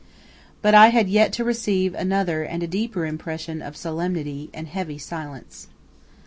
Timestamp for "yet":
1.09-1.31